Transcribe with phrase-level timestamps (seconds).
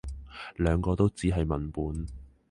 [0.55, 2.07] 兩個都只係文本